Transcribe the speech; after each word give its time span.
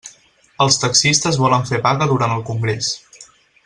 Els 0.65 0.77
taxistes 0.85 1.39
volen 1.43 1.69
fer 1.71 1.81
vaga 1.87 2.11
durant 2.15 2.37
el 2.39 2.45
congrés. 2.53 2.95